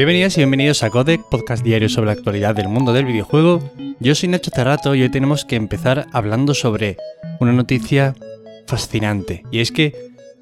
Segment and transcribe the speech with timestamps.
[0.00, 3.70] Bienvenidas y bienvenidos a Codec, podcast diario sobre la actualidad del mundo del videojuego.
[4.00, 6.96] Yo soy Nacho Cerrato y hoy tenemos que empezar hablando sobre
[7.38, 8.14] una noticia
[8.66, 9.44] fascinante.
[9.50, 9.94] Y es que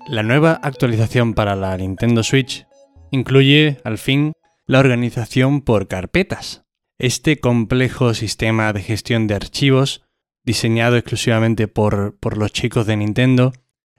[0.06, 2.68] la nueva actualización para la Nintendo Switch
[3.10, 4.32] incluye, al fin,
[4.64, 6.62] la organización por carpetas.
[6.96, 10.06] Este complejo sistema de gestión de archivos,
[10.44, 13.52] diseñado exclusivamente por, por los chicos de Nintendo,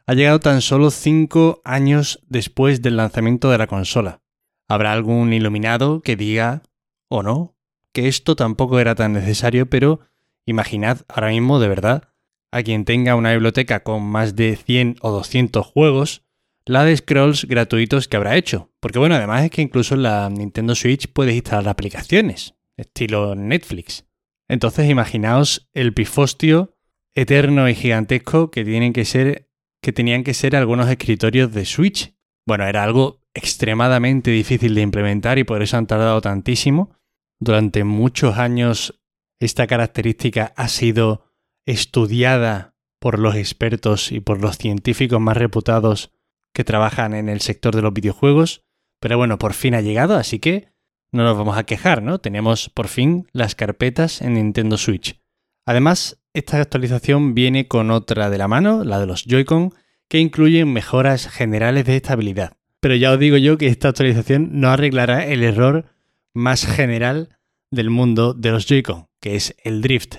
[0.07, 4.21] ha llegado tan solo 5 años después del lanzamiento de la consola.
[4.69, 6.63] Habrá algún iluminado que diga,
[7.09, 7.57] o no,
[7.91, 9.99] que esto tampoco era tan necesario, pero
[10.45, 12.09] imaginad ahora mismo de verdad
[12.51, 16.23] a quien tenga una biblioteca con más de 100 o 200 juegos,
[16.65, 18.71] la de scrolls gratuitos que habrá hecho.
[18.79, 24.05] Porque bueno, además es que incluso en la Nintendo Switch puedes instalar aplicaciones, estilo Netflix.
[24.47, 26.75] Entonces imaginaos el pifostio
[27.15, 29.49] eterno y gigantesco que tienen que ser
[29.81, 32.13] que tenían que ser algunos escritorios de Switch.
[32.45, 36.95] Bueno, era algo extremadamente difícil de implementar y por eso han tardado tantísimo.
[37.39, 38.99] Durante muchos años
[39.39, 41.25] esta característica ha sido
[41.65, 46.11] estudiada por los expertos y por los científicos más reputados
[46.53, 48.65] que trabajan en el sector de los videojuegos.
[48.99, 50.73] Pero bueno, por fin ha llegado, así que
[51.11, 52.19] no nos vamos a quejar, ¿no?
[52.19, 55.21] Tenemos por fin las carpetas en Nintendo Switch.
[55.65, 59.73] Además, esta actualización viene con otra de la mano, la de los Joy-Con,
[60.09, 62.58] que incluyen mejoras generales de estabilidad.
[62.79, 65.85] Pero ya os digo yo que esta actualización no arreglará el error
[66.33, 67.37] más general
[67.71, 70.17] del mundo de los Joy-Con, que es el drift.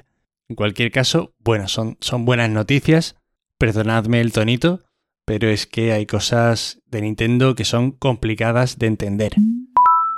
[0.48, 3.16] En cualquier caso, bueno, son, son buenas noticias.
[3.58, 4.80] Perdonadme el tonito,
[5.24, 9.32] pero es que hay cosas de Nintendo que son complicadas de entender.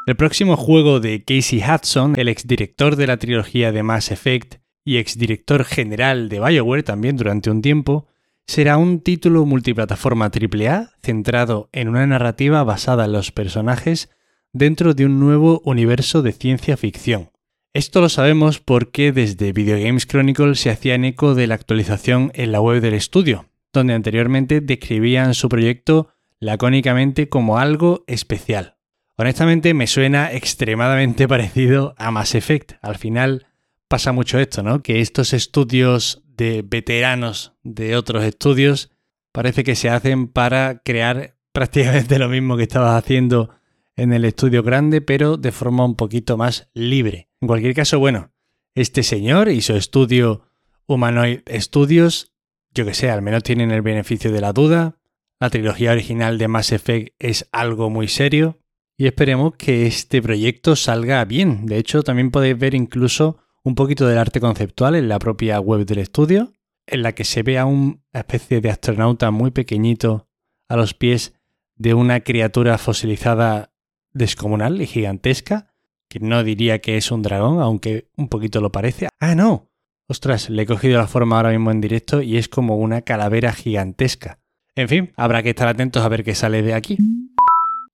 [0.07, 4.97] El próximo juego de Casey Hudson, el exdirector de la trilogía de Mass Effect y
[4.97, 8.09] exdirector general de BioWare también durante un tiempo,
[8.47, 14.11] será un título multiplataforma AAA centrado en una narrativa basada en los personajes
[14.53, 17.31] dentro de un nuevo universo de ciencia ficción.
[17.75, 22.53] Esto lo sabemos porque desde Video Games Chronicle se hacían eco de la actualización en
[22.53, 26.09] la web del estudio, donde anteriormente describían su proyecto
[26.39, 28.77] lacónicamente como algo especial.
[29.17, 32.73] Honestamente me suena extremadamente parecido a Mass Effect.
[32.83, 33.47] Al final
[33.89, 34.83] pasa mucho esto, ¿no?
[34.83, 38.91] Que estos estudios de veteranos de otros estudios
[39.33, 43.51] parece que se hacen para crear prácticamente lo mismo que estabas haciendo
[43.97, 47.29] en el estudio grande, pero de forma un poquito más libre.
[47.41, 48.33] En cualquier caso, bueno,
[48.75, 50.43] este señor y su estudio
[50.87, 52.33] Humanoid Studios,
[52.73, 54.99] yo que sé, al menos tienen el beneficio de la duda.
[55.41, 58.61] La trilogía original de Mass Effect es algo muy serio
[58.97, 61.67] y esperemos que este proyecto salga bien.
[61.67, 65.87] De hecho, también podéis ver incluso un poquito del arte conceptual en la propia web
[65.87, 66.53] del estudio,
[66.87, 70.29] en la que se ve a una especie de astronauta muy pequeñito
[70.69, 71.35] a los pies
[71.77, 73.73] de una criatura fosilizada
[74.13, 75.75] descomunal y gigantesca,
[76.09, 79.09] que no diría que es un dragón, aunque un poquito lo parece.
[79.21, 79.71] Ah, no.
[80.09, 83.53] Ostras, le he cogido la forma ahora mismo en directo y es como una calavera
[83.53, 84.41] gigantesca.
[84.75, 86.99] En fin, habrá que estar atentos a ver qué sale de aquí.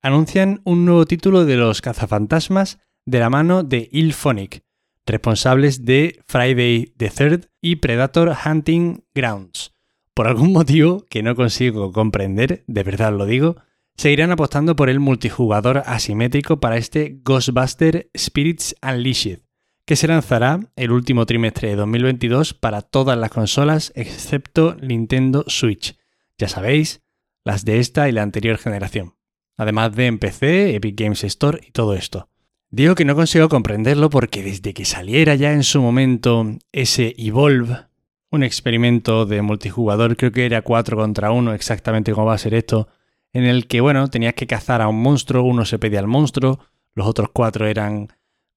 [0.03, 4.63] Anuncian un nuevo título de los cazafantasmas de la mano de Ilphonic,
[5.09, 9.73] responsables de Friday the Third y Predator Hunting Grounds.
[10.15, 13.57] Por algún motivo que no consigo comprender, de verdad lo digo,
[13.97, 19.41] seguirán apostando por el multijugador asimétrico para este Ghostbuster Spirits Unleashed,
[19.85, 25.97] que se lanzará el último trimestre de 2022 para todas las consolas excepto Nintendo Switch.
[26.37, 27.03] Ya sabéis,
[27.45, 29.15] las de esta y la anterior generación.
[29.57, 32.29] Además de en PC, Epic Games Store y todo esto.
[32.71, 37.79] Digo que no consigo comprenderlo porque desde que saliera ya en su momento ese Evolve,
[38.31, 42.53] un experimento de multijugador, creo que era 4 contra 1 exactamente como va a ser
[42.53, 42.89] esto,
[43.33, 46.59] en el que, bueno, tenías que cazar a un monstruo, uno se pedía al monstruo,
[46.95, 48.09] los otros cuatro eran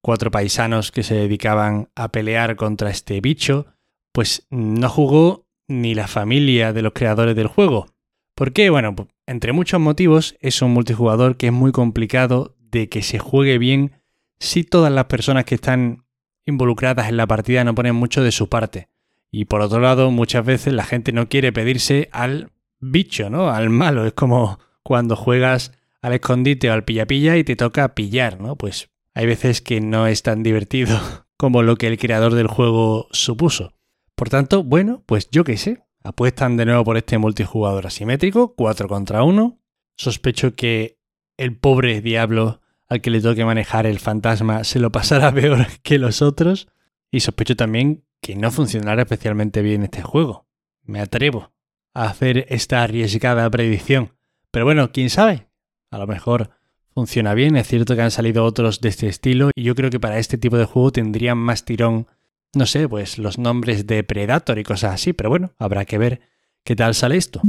[0.02, 3.66] cuatro paisanos que se dedicaban a pelear contra este bicho,
[4.12, 7.86] pues no jugó ni la familia de los creadores del juego.
[8.34, 8.68] ¿Por qué?
[8.68, 8.94] Bueno,
[9.26, 14.01] entre muchos motivos es un multijugador que es muy complicado de que se juegue bien
[14.42, 16.04] si todas las personas que están
[16.44, 18.88] involucradas en la partida no ponen mucho de su parte.
[19.30, 22.50] Y por otro lado, muchas veces la gente no quiere pedirse al
[22.80, 23.50] bicho, ¿no?
[23.50, 24.04] Al malo.
[24.04, 25.72] Es como cuando juegas
[26.02, 28.56] al escondite o al pilla-pilla y te toca pillar, ¿no?
[28.56, 30.98] Pues hay veces que no es tan divertido
[31.36, 33.74] como lo que el creador del juego supuso.
[34.16, 35.84] Por tanto, bueno, pues yo qué sé.
[36.02, 39.60] Apuestan de nuevo por este multijugador asimétrico, 4 contra 1.
[39.96, 40.98] Sospecho que
[41.36, 42.61] el pobre diablo
[42.92, 46.68] al que le toque manejar el fantasma se lo pasará peor que los otros.
[47.10, 50.46] Y sospecho también que no funcionará especialmente bien este juego.
[50.82, 51.52] Me atrevo
[51.94, 54.12] a hacer esta arriesgada predicción.
[54.50, 55.48] Pero bueno, quién sabe.
[55.90, 56.50] A lo mejor
[56.94, 57.56] funciona bien.
[57.56, 60.36] Es cierto que han salido otros de este estilo y yo creo que para este
[60.36, 62.06] tipo de juego tendrían más tirón,
[62.54, 66.20] no sé, pues los nombres de Predator y cosas así, pero bueno, habrá que ver
[66.62, 67.40] qué tal sale esto.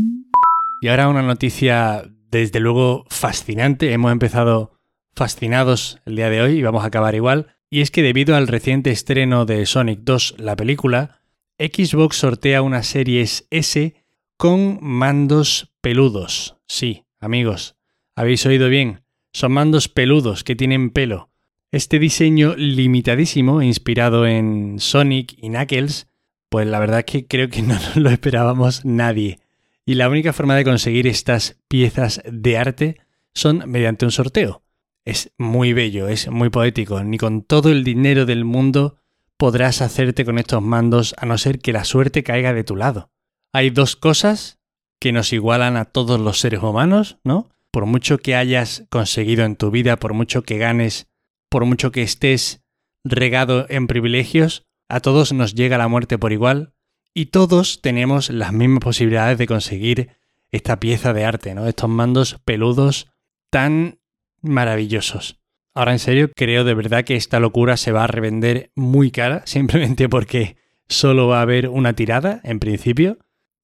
[0.81, 3.91] Y ahora una noticia desde luego fascinante.
[3.91, 4.72] Hemos empezado
[5.15, 7.55] fascinados el día de hoy y vamos a acabar igual.
[7.69, 11.21] Y es que debido al reciente estreno de Sonic 2, la película,
[11.57, 13.95] Xbox sortea una Series S
[14.37, 16.57] con mandos peludos.
[16.67, 17.75] Sí, amigos,
[18.15, 19.03] habéis oído bien.
[19.31, 21.29] Son mandos peludos que tienen pelo.
[21.71, 26.07] Este diseño limitadísimo, inspirado en Sonic y Knuckles,
[26.49, 29.39] pues la verdad es que creo que no lo esperábamos nadie.
[29.85, 32.97] Y la única forma de conseguir estas piezas de arte
[33.33, 34.62] son mediante un sorteo.
[35.05, 37.03] Es muy bello, es muy poético.
[37.03, 38.97] Ni con todo el dinero del mundo
[39.37, 43.11] podrás hacerte con estos mandos a no ser que la suerte caiga de tu lado.
[43.51, 44.59] Hay dos cosas
[44.99, 47.49] que nos igualan a todos los seres humanos, ¿no?
[47.71, 51.07] Por mucho que hayas conseguido en tu vida, por mucho que ganes,
[51.49, 52.63] por mucho que estés
[53.03, 56.73] regado en privilegios, a todos nos llega la muerte por igual
[57.13, 60.09] y todos tenemos las mismas posibilidades de conseguir
[60.51, 61.67] esta pieza de arte, ¿no?
[61.67, 63.11] Estos mandos peludos
[63.49, 63.99] tan
[64.43, 65.39] maravillosos.
[65.73, 69.41] Ahora en serio, creo de verdad que esta locura se va a revender muy cara,
[69.45, 70.57] simplemente porque
[70.87, 73.17] solo va a haber una tirada en principio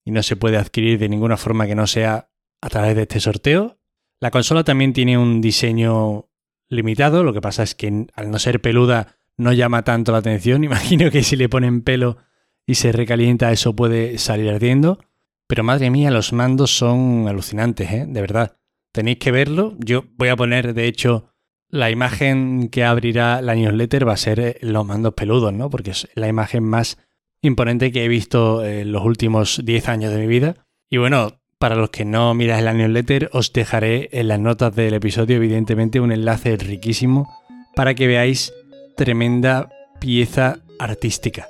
[0.03, 2.29] y no se puede adquirir de ninguna forma que no sea
[2.61, 3.77] a través de este sorteo.
[4.19, 6.29] La consola también tiene un diseño
[6.67, 10.63] limitado, lo que pasa es que al no ser peluda no llama tanto la atención.
[10.63, 12.17] Imagino que si le ponen pelo
[12.65, 14.99] y se recalienta eso puede salir ardiendo.
[15.47, 18.05] Pero madre mía, los mandos son alucinantes, ¿eh?
[18.07, 18.58] De verdad.
[18.91, 19.75] Tenéis que verlo.
[19.79, 21.29] Yo voy a poner, de hecho,
[21.69, 25.69] la imagen que abrirá la newsletter va a ser eh, los mandos peludos, ¿no?
[25.69, 26.97] Porque es la imagen más
[27.41, 30.65] imponente que he visto en los últimos 10 años de mi vida.
[30.89, 34.93] Y bueno, para los que no miráis la newsletter, os dejaré en las notas del
[34.93, 37.29] episodio, evidentemente, un enlace riquísimo
[37.75, 38.53] para que veáis
[38.95, 39.69] tremenda
[39.99, 41.47] pieza artística.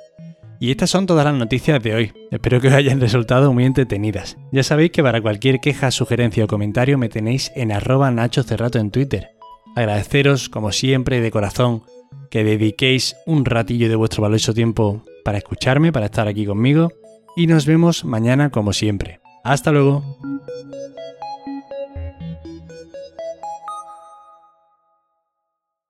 [0.62, 2.12] Y estas son todas las noticias de hoy.
[2.30, 4.36] Espero que os hayan resultado muy entretenidas.
[4.52, 8.78] Ya sabéis que para cualquier queja, sugerencia o comentario me tenéis en arroba Nacho Cerrato
[8.78, 9.30] en Twitter.
[9.74, 11.84] Agradeceros, como siempre, de corazón,
[12.30, 16.92] que dediquéis un ratillo de vuestro valioso tiempo para escucharme, para estar aquí conmigo.
[17.36, 19.20] Y nos vemos mañana como siempre.
[19.42, 20.04] Hasta luego.